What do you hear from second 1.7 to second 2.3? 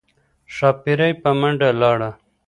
لاړه